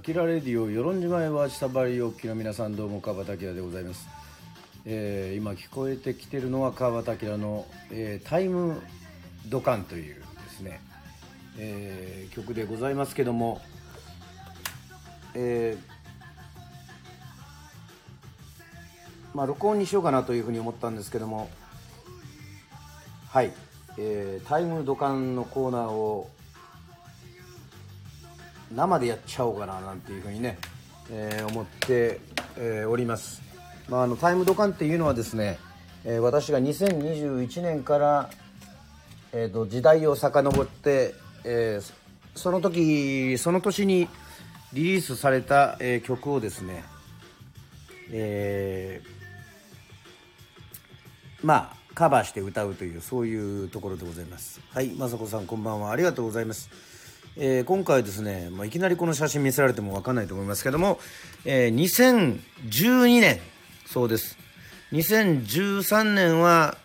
[0.00, 4.08] アキラレディオ与論島へは下張りおっきの皆さんどうも川端明でございます、
[4.86, 8.80] えー今聞こえてきてるのは川端明の、えータイム
[9.50, 10.22] ドカン」というで
[10.56, 10.80] すね、
[11.58, 13.60] えー曲でございますけども
[15.34, 15.78] えー
[19.34, 21.50] まあ録音にしようかなというふうに思ったんですけども
[23.28, 23.52] はい、
[23.98, 26.30] えータイムドカンのコーナーを
[28.74, 30.58] 生でやっちゃおうかななんていうふうにね、
[31.10, 32.20] えー思って、
[32.56, 33.42] えーおります、
[33.88, 35.58] まあ、あのタイムドカンっていうのはですね、
[36.04, 38.30] えー私が2021年から、
[39.32, 41.14] えーと時代を遡って、
[41.44, 41.92] えー
[42.34, 44.08] その時その年に
[44.72, 46.84] リリースされた、えー曲をですね、
[48.12, 49.20] えー
[51.42, 54.60] まあカバーして歌うというそういうところでございます。
[54.72, 55.90] はい雅子さんこんばんは。
[55.90, 56.70] ありがとうございます、
[57.36, 60.98] えー今回ですね、まあ、いきなりこの写真見せられても分かんないと思いますけども、
[61.44, 63.40] えー2012年
[63.86, 64.36] そうです。
[64.92, 66.76] 2013年は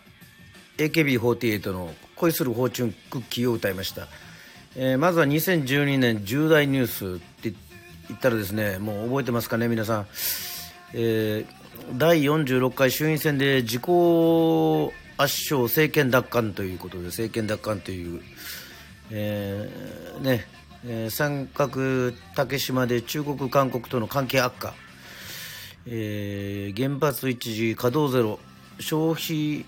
[0.78, 4.08] AKB48 の「恋するフォーチュンクッキー」を歌いました、
[4.76, 7.52] えーまずは2012年重大ニュースって
[8.08, 10.06] 言ったらですねもう覚えてますかね皆さん、
[10.94, 18.22] えー第46回衆院選で自公圧勝政権奪還ということで政権奪還という、
[19.10, 20.46] えーね
[20.84, 24.74] えー三角竹島で中国韓国との関係悪化。
[25.86, 28.38] えー原発一時稼働ゼロ。
[28.78, 29.64] 消費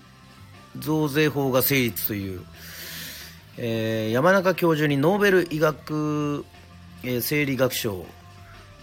[0.77, 2.41] 増税法が成立という、
[3.57, 6.45] えー山中教授にノーベル医学、
[7.03, 8.05] えー生理学賞、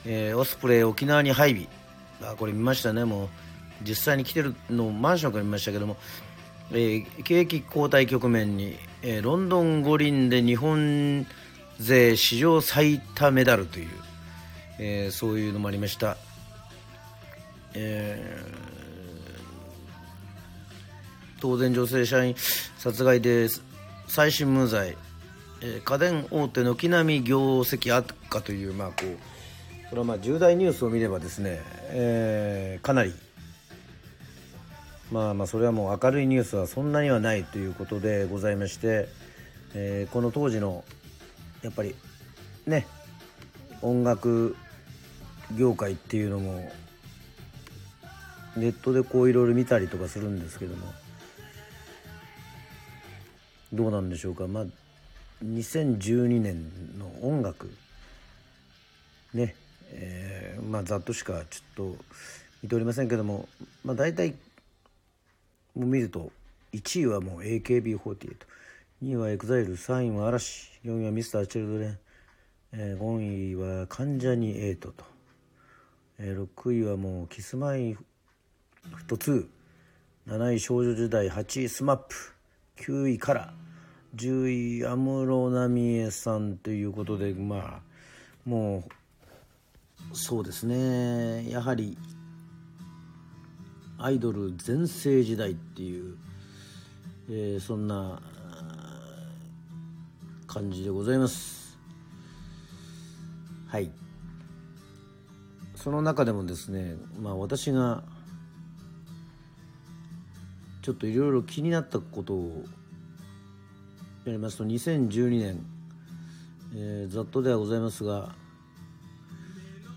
[0.04, 1.68] えーオスプレイ沖縄に配備。
[2.22, 3.04] あこれ見ましたね。
[3.04, 3.28] もう
[3.86, 5.96] 実際に来てるのをマンションから見ましたけども、
[6.72, 8.76] えー景気後退局面に、
[9.08, 11.26] えーロンドン五輪で日本
[11.78, 13.88] 勢史上最多メダルという、
[14.80, 16.16] えーそういうのもありました。
[17.74, 18.66] えー
[21.38, 22.34] 当然女性社員
[22.78, 23.46] 殺害で
[24.08, 24.96] 再審無罪、
[25.60, 33.14] えー家電大手軒並み業績悪化というまあこうこれはまあ重大ニュースを見ればですね、えーかなり
[35.12, 39.08] まあまあそれはもう明るいニュースはそんなにはないということでございまして、
[39.74, 40.84] えーこの当時の
[41.62, 41.94] やっぱり
[42.66, 42.86] ね
[43.82, 44.56] 音楽
[45.56, 46.70] 業界っていうのも
[48.56, 50.86] ネットでこういろいろ見たりとかするんですけども
[53.72, 54.46] どうなんでしょうか。
[54.46, 54.64] まあ
[55.44, 57.70] 2012年の音楽
[59.34, 59.54] ね
[59.90, 62.04] えーまあざっとしかちょっと
[62.62, 63.48] 見ておりませんけども
[63.84, 64.34] まあ大体
[65.76, 66.32] もう見ると
[66.72, 68.36] 1位はもう AKB48
[69.02, 70.70] 2位は EXILE3 位は嵐。
[70.84, 71.96] 4位は Mr.Children、
[72.72, 74.92] えー5位は関ジャニ∞と、
[76.18, 78.04] えー6位はもうキスマイフ
[79.02, 79.46] ット2
[80.28, 81.64] 7位少女時代8位
[82.78, 83.52] SMAP9 位から
[84.16, 87.80] 10位安室奈美恵さんということでまあ
[88.48, 88.84] も
[90.12, 91.50] うそうですね。
[91.50, 91.98] やはり
[94.06, 96.16] アイドル全盛時代っていう、
[97.28, 98.22] えーそんな
[100.46, 101.76] 感じでございます。
[103.66, 103.90] はい。
[105.74, 108.04] その中でもですねまあ私が
[110.82, 112.64] ちょっといろいろ気になったことを
[114.24, 115.66] やりますと2012年、
[116.76, 118.36] えーざっとではございますが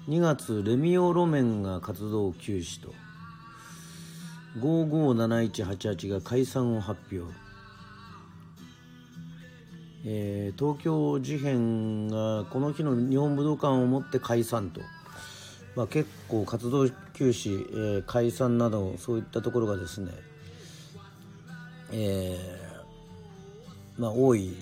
[0.07, 2.91] 2月レミオロメンが活動休止と。
[4.57, 7.33] 557188が解散を発表、
[10.05, 14.81] えー東京事変がこの日の日本武道館をもって解散と、
[15.75, 20.11] まあ、結構活動休止、えー解散などそういったところがですね
[21.91, 24.53] えーまあ多い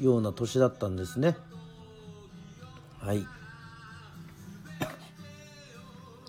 [0.00, 1.36] ような年だったんですね。
[2.98, 3.24] はい。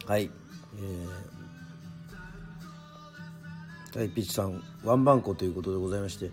[0.06, 0.30] はい。
[0.76, 1.10] えー、
[3.98, 6.30] はいピッチさんワンバンコということでございまして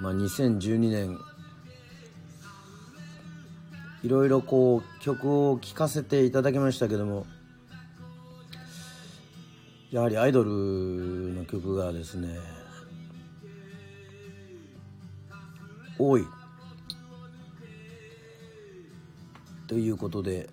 [0.00, 1.18] まあ2012年
[4.02, 7.26] いろいろこう曲を聴かせていただきましたけども
[9.90, 10.50] やはりアイドル
[11.34, 12.38] の曲がですね
[15.98, 16.24] 多い。
[19.66, 20.48] ということで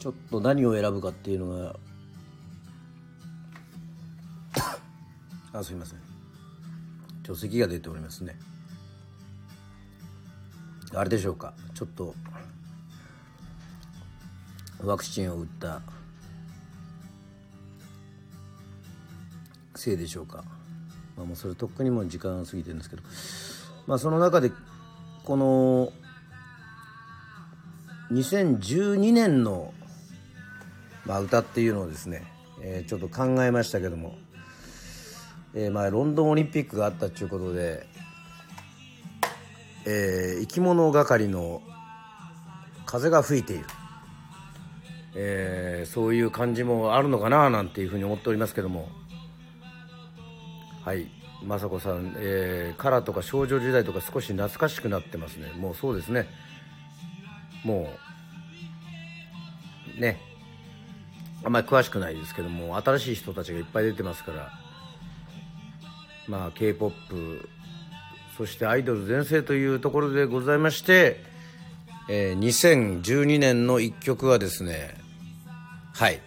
[0.00, 1.76] ちょっと何を選ぶかっていうのが
[5.52, 5.98] あすいません。
[5.98, 8.38] ちょっと咳が出ておりますね。
[10.94, 11.52] あれでしょうか。
[11.74, 12.14] ちょっと
[14.82, 15.82] ワクチンを打った
[19.74, 20.44] せいでしょうか、
[21.16, 23.02] まあ、もうそれとっくにも時間が過ぎてるんですけど。
[23.86, 24.50] まあその中で
[25.24, 25.92] この
[28.12, 29.74] 2012年の、
[31.06, 32.24] まあ、歌っていうのをですね、
[32.62, 34.16] えー、ちょっと考えましたけども、
[35.54, 37.86] えー、まあロンドンオリンピックがあったっていうことで、
[39.86, 41.62] えー、生き物係の
[42.86, 43.64] 風が吹いている、
[45.14, 48.88] えー、そういう感じもあるのかななんていうふうに思っておりますけども。
[50.84, 51.10] はい。
[51.46, 55.52] 雅子さん、えー、カラーとか少女時代とか少し懐かしくなってますね。
[55.58, 56.26] もうそうですね。
[57.64, 57.88] も
[59.96, 60.29] うね。
[61.44, 64.50] あんまり詳しくないですけども新しい人たちがいっぱい出てますから。
[66.30, 66.96] まあ k p o p
[68.38, 71.22] そしてアイドル全盛というところでございまして、
[72.08, 74.94] えー、2012年の1曲はですね
[75.92, 76.20] はい。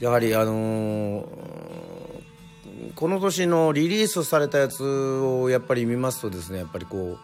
[0.00, 1.26] やはりあのー、
[2.94, 7.18] この年のリリースされたやつをやっぱり見ますとですねやっぱりこう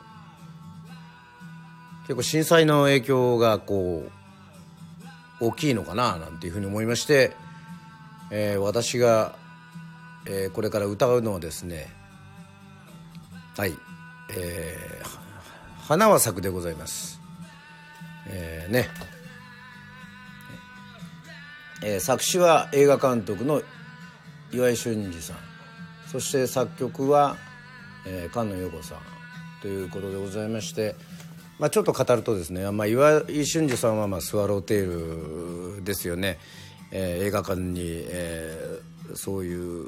[2.06, 4.21] 結構震災の影響がこう
[5.42, 7.32] 大きいのかななんていうふうに思いまして、
[8.30, 9.34] えー、私が、
[10.26, 11.88] えー、これから歌うのはですね
[13.56, 13.74] はい
[14.34, 17.20] えー、花は咲くでございます。
[18.26, 18.88] えー、ね、
[21.82, 23.60] えー、作詞は映画監督の
[24.50, 25.36] 岩井俊二さん。
[26.10, 27.36] そして作曲は、
[28.06, 28.98] えー、菅野陽子さん。
[29.60, 30.96] ということでございまして
[31.62, 36.40] まあ、ちょっと語るとですね、まあ、岩井俊二さんはまあスワローテールですよね、
[36.90, 39.86] えー、映画館に、えー、そういう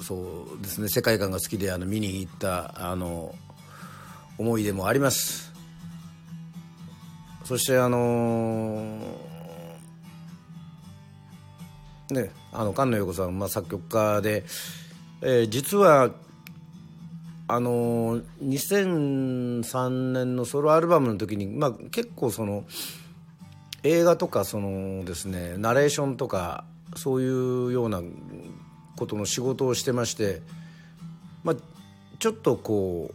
[0.00, 3.34] そうですね世界観が好きであの見に行ったあの
[4.38, 5.52] 思い出もあります。
[7.42, 14.44] そしてあのー、ねあの菅野陽子さん、まあ、作曲家で、
[15.20, 16.12] えー、実は
[17.48, 22.64] あの2003年のソロアルバムの時に、まあ、結構その
[23.84, 26.64] 映画とかそのですねナレーションとか
[26.96, 27.26] そうい
[27.66, 28.02] うような
[28.96, 30.42] ことの仕事をしてまして、
[31.44, 31.56] まあ、
[32.18, 33.12] ちょっとこ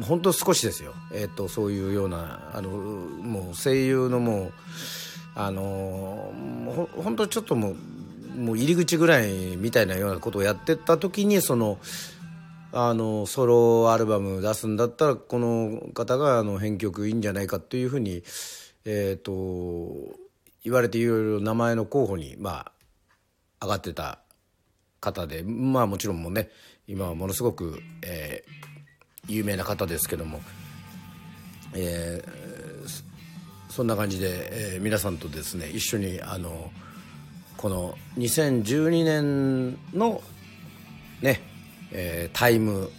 [0.00, 4.52] う本当少しですよ、えーと、そういうようなあのもう声優のもう
[5.34, 6.32] あの
[6.74, 7.76] ほ本当ちょっともう
[8.38, 11.78] もう入り口ぐらいみたいなようなことをやってた時にその。
[12.72, 18.22] あのソロアルバム出すんだったらこの方があの編曲いいんじゃないかっていうふうに、
[18.84, 20.16] えーと、
[20.64, 22.66] 言われていろいろ名前の候補に、ま
[23.60, 24.18] あ、上がってた
[25.00, 26.50] 方でまあもちろんもね
[26.86, 30.40] 今はものすごく、えー、有名な方ですけども、
[31.74, 36.70] えー、そんな感じで、えー、皆さんとですね一緒にあの
[37.56, 40.20] この2012年の
[41.22, 41.47] ね
[41.92, 42.90] えー、タイム。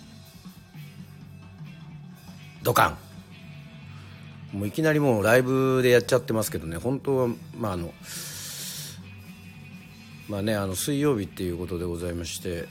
[2.64, 2.98] ドカ
[4.54, 4.58] ン。
[4.58, 6.78] もういきなりもうライブでやっちゃってますけどね。
[6.78, 7.28] 本当は
[7.58, 7.94] まああの
[10.28, 12.68] まあねあの水曜日っていうことでございまして。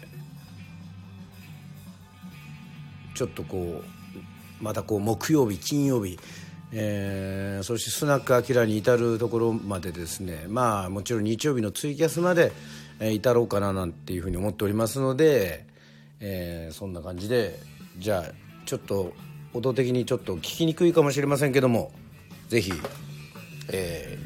[3.14, 6.18] ちょっとこうまたこう木曜日金曜日。
[6.70, 10.44] えー、そしてスナックアキラに至るところまでですね。
[10.48, 12.52] まあもちろん日曜日のツイキャスまで、
[13.00, 15.66] えー、至ろうかななんていうふうに思っておりますので、
[16.20, 17.58] えー、そんな感じで
[17.98, 18.32] じゃあ
[18.66, 19.12] ちょっと
[19.54, 21.92] 音的にちょっと聞きにくいかもしれませんけども
[22.48, 22.72] 是非、
[23.72, 24.18] え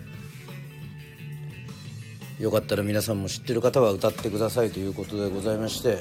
[2.39, 5.99] ー、よかったら皆さんも知ってる方は歌ってくださいということでございまして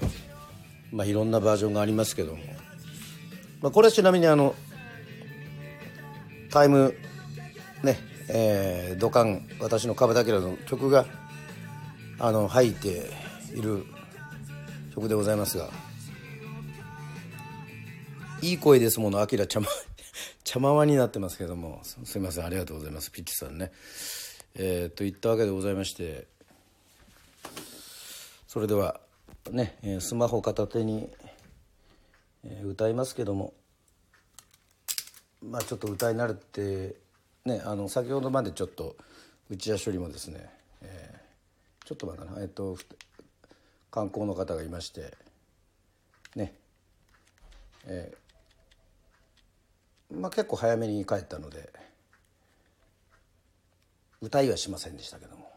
[0.91, 2.39] まあいろんなバージョンがありますけども、
[3.61, 4.55] まあ、これはちなみにあの
[6.49, 6.95] タイム
[7.83, 7.97] ね
[8.33, 11.05] えー、土管私の壁だの曲が
[12.19, 13.09] あの入って
[13.53, 13.85] いる
[14.91, 15.69] 曲でございますが。
[18.41, 19.67] いい声ですものあきら茶ま
[20.43, 21.81] 茶まわになってますけども。
[21.83, 23.11] すいませんありがとうございます。
[23.11, 23.71] ピッチさんね。
[24.55, 26.27] えー、といったわけでございまして。
[28.47, 28.99] それでは
[29.49, 31.09] ねスマホ片手に
[32.65, 33.53] 歌いますけども。
[35.41, 36.95] まあちょっと歌い慣れて
[37.45, 38.95] ねあの先ほどまでちょっと
[39.49, 40.49] 打ち出しよりもですね、
[40.81, 42.41] えー、ちょっと前かな。
[42.41, 42.77] えっと
[43.91, 45.13] 観光の方がいまして
[46.35, 46.53] ね。
[47.85, 51.69] えー、まあ結構早めに帰ったので
[54.21, 55.51] 歌いはしませんでしたけども、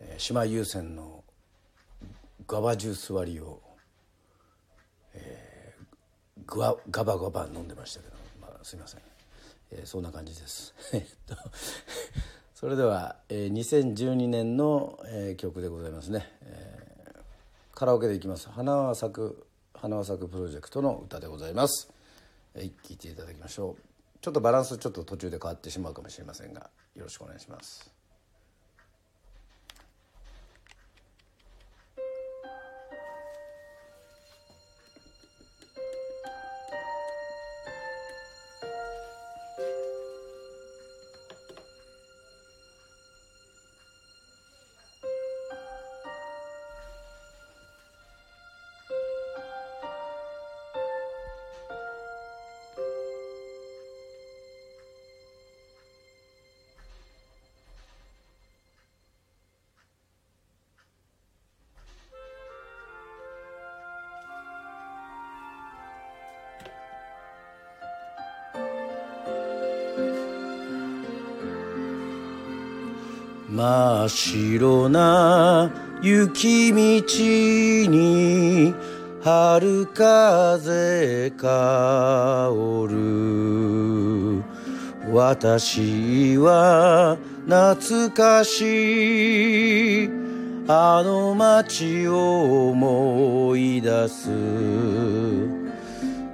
[0.00, 1.24] えー、姉妹優先の
[2.46, 3.60] ガバジュース割りを、
[5.14, 9.00] えー、ガガバガバ飲んでましたけど、まあ、すいません、
[9.72, 10.74] えー、そんな感じです。
[10.94, 11.34] えっと
[12.56, 17.14] それでは、えー、2012年の、えー、曲でございますね、えー、
[17.74, 18.48] カラオケでいきます。
[18.48, 21.92] 花は咲く花は咲くプロジェクトの歌でございます、
[22.54, 23.82] えー、聴いていただきましょう。
[24.22, 27.90] ちょっとバランスちょっと途中で変わってしまうかもしれませんがよろしくお願いします。
[73.56, 75.72] 真っ白な
[76.02, 76.76] 雪道
[77.90, 78.74] に
[79.24, 82.50] 春風香
[82.90, 84.44] る。
[85.10, 90.10] 私は懐かしい。
[90.68, 94.28] あの街を思い出す。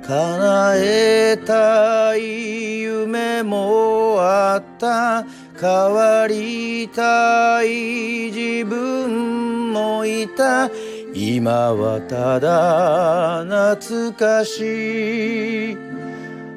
[0.04, 5.24] 叶えたい夢もあった。
[5.62, 10.68] 変わりたい自分もいた。
[11.14, 15.76] 今はただ懐かしい。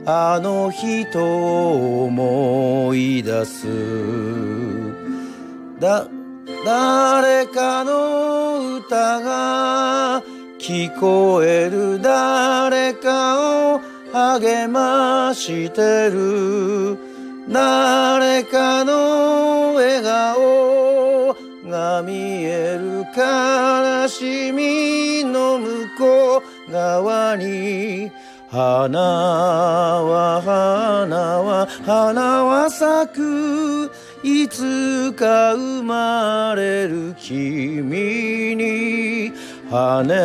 [0.07, 3.67] あの人を思い出す。
[5.79, 6.07] だ
[6.65, 10.23] 誰かの歌が
[10.57, 12.01] 聞こえる。
[12.01, 13.81] 誰かを
[14.11, 17.04] 励ましてる。
[17.47, 21.35] 誰かの笑顔
[21.69, 28.11] が見える悲しみの向こう側に
[28.49, 33.91] 花は花は花は咲く
[34.23, 39.31] いつか生まれる君に
[39.69, 40.15] 花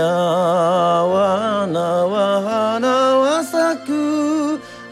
[1.05, 4.20] は花は花は咲く。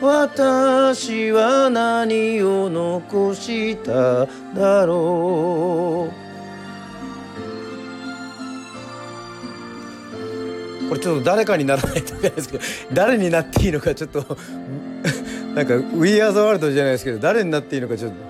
[0.01, 6.29] 私は何を残しただろう。
[10.89, 12.65] これちょっと誰かにならないといけないですけど
[12.95, 14.21] 誰になっていいのかちょっと
[15.55, 18.29] なんか「We Are the World」じゃないですけど誰になっていいのかちょっと。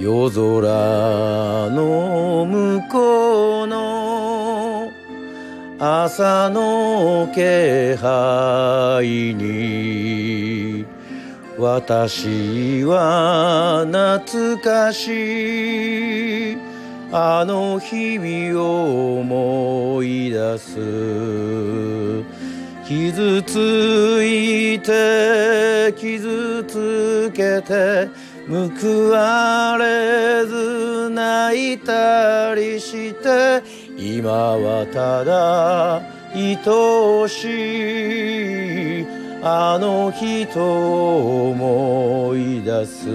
[0.00, 4.07] 夜空の向こうの
[5.80, 10.84] 朝の気配に
[11.56, 16.58] 私は懐かしい。
[17.12, 20.78] あの日々を思い出す。
[22.84, 28.08] 傷ついて傷つけて
[28.48, 33.62] 報われず泣いたりして
[34.16, 36.00] 今はただ
[36.34, 36.56] 愛
[37.28, 39.06] しい
[39.42, 43.06] あの人を思い出す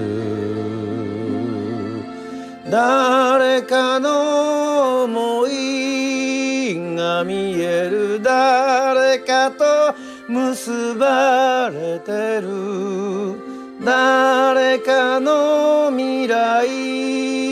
[2.70, 9.96] 誰かの思いが見える誰かと
[10.28, 17.44] 結ばれてる誰かの未来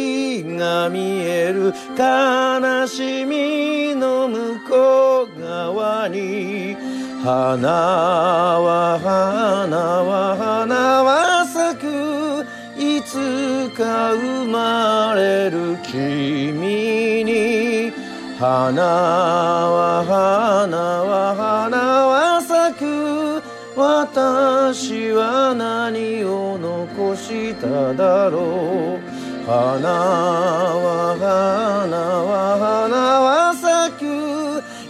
[0.55, 6.75] が見える悲しみの向こう側に
[7.23, 12.43] 花は花は花は咲く。
[12.79, 17.91] いつか生まれる君に
[18.39, 21.77] 花は花は花
[22.07, 23.43] は咲く。
[23.75, 29.20] 私は何を残しただろう。
[29.45, 29.89] 花
[30.85, 31.97] は花
[32.29, 33.65] は花は咲
[33.99, 34.01] く。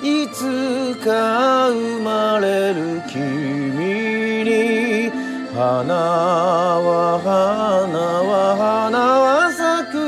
[0.04, 5.12] いつか生まれる君に
[5.54, 10.02] 花は花は花は咲く。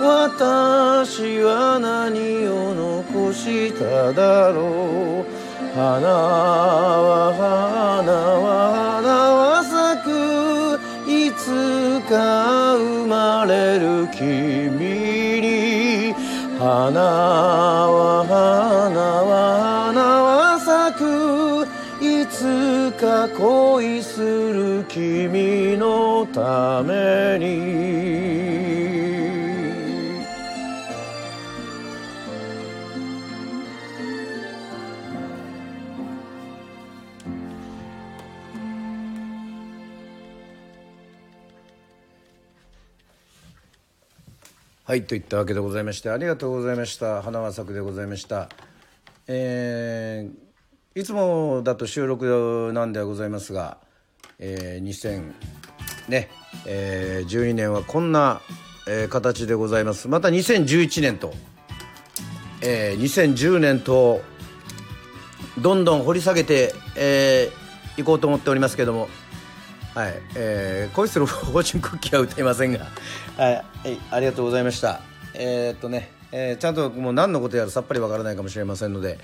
[0.00, 5.44] 私は何を残しただろう
[5.74, 8.43] 花は花は
[14.16, 16.14] 君に
[16.58, 21.84] 花は花は花は咲く。
[22.00, 28.03] いつか恋する君のために。
[44.94, 47.20] はいといったわけでございましてありがとうございました。
[47.20, 48.48] 花輪作でございました。
[49.26, 53.78] えー、いつもだと収録なんではございますが、
[54.38, 55.32] えー、2000
[56.06, 56.30] ね、
[56.64, 58.40] えー、12年はこんな、
[58.86, 60.06] えー、形でございます。
[60.06, 61.34] また2011年と、
[62.62, 64.22] えー、2010年と
[65.58, 69.08] どんどん掘り下げてい、えー、こうと思っておりますけども
[69.94, 72.80] はい、えー、恋するフォーチュンクッキーは歌いませんが、
[73.36, 73.64] はい、
[74.10, 75.00] ありがとうございました。
[75.34, 79.20] えー、っとね、えー、ちゃんともう何のことやらさっぱりわからないかもしれませんので、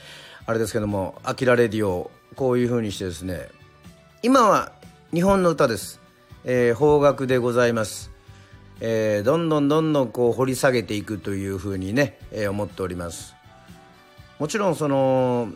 [0.46, 3.48] あれですけども、アキラレディオ、こういうふうにしてですね、
[4.22, 4.70] 今は
[5.12, 6.00] 日本の歌です。
[6.44, 8.12] えー、邦楽でございます。
[8.80, 13.34] えー、どんどんどんどんこう掘り下げていくというふうにね、えー、思っております。
[14.38, 15.48] もちろんその、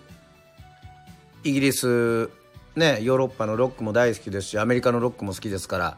[1.44, 2.30] イギリス
[2.76, 5.96] ね、ヨーロッパのロックも大好きですしアメリカのロックも好きですから、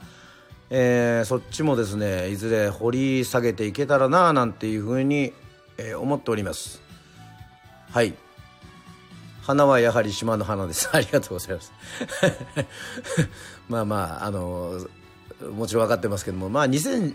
[0.69, 5.33] えー、そっちもですねいずれ掘り下げていけたらななんていうふうに、
[5.79, 6.83] えー、思っております。
[7.91, 8.15] はい。
[9.43, 10.91] 花はやはり島の花です。
[10.93, 11.73] ありがとうございます。
[13.69, 14.87] まあまああの
[15.53, 17.15] もちろん分かってますけどもまあ2012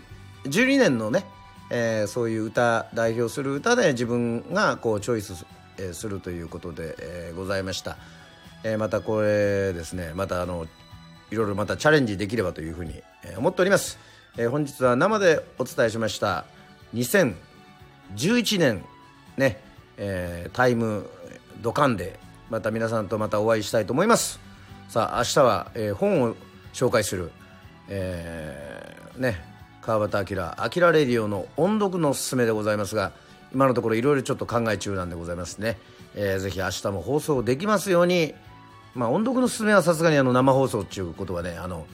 [0.78, 1.24] 年のね、
[1.70, 5.44] えー、そういう歌代表する歌で自分がこうチョイス
[5.92, 7.96] するということで、えー、ございました。
[8.64, 10.66] えー、またこれですねまたあの
[11.30, 13.02] いろいろまたチャレンジできればというふうに
[13.36, 13.98] 思っております、
[14.36, 16.44] えー、本日は生でお伝えしました
[16.94, 18.84] 2011年
[19.36, 19.60] ね、
[19.96, 21.08] えー、タイム
[21.60, 22.18] ドカンで
[22.50, 24.38] また皆さんとまたお会いしたいと思います。
[24.92, 26.36] さあ明日は、えー、本を
[26.74, 27.30] 紹介する、
[27.88, 29.42] えー、ね
[29.80, 33.12] 川端明「あきらレディオ」の音読のおすすめでございますが
[33.54, 35.78] 今のところいろいろちょっと考え中なんでございますね、
[36.14, 38.34] えー、ぜひ明日も放送できますように
[38.94, 41.86] まあ音読のすすめはさすがにあの生放送っていうことはねあの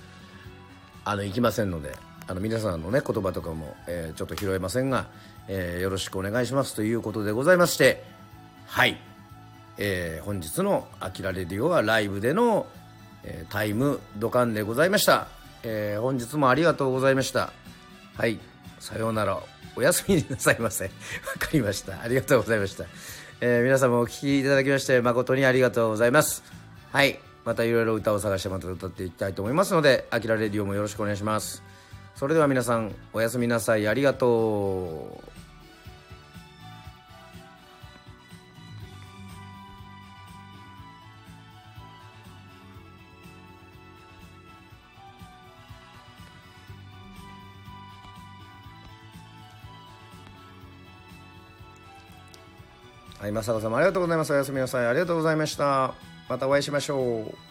[1.04, 5.06] あのいきませんのであの皆さんのね言葉とかも、えー、ちょっと拾えませんが、
[5.48, 8.04] えー、よろしくお願いしますということでございまして
[8.66, 8.98] はい、
[9.78, 12.66] えー、本日の「あきらレディオ」はライブでの、
[13.24, 15.28] えー、タイムドカンでございました、
[15.62, 17.52] えー、本日もありがとうございました。
[18.18, 18.40] はい。
[18.80, 19.38] さようなら。
[19.76, 20.86] おやすみなさいませ。
[20.86, 20.90] わ
[21.38, 22.00] かりました。
[22.02, 22.84] ありがとうございました、
[23.40, 26.57] えー、皆様お聴きいただきまして誠にありがとうございます。
[26.92, 31.62] はいまたいろいろ歌を探してまた歌っていきたいと思いますので「あきらレディオ」もよろしくお願いします
[32.14, 35.38] それでは皆さんおやすみなさいありがとう
[53.20, 54.32] はい、正子様ありがとうございます。
[54.32, 54.86] おやすみなさい。
[54.86, 55.92] ありがとうございました。
[56.28, 57.47] またお会いしましょう。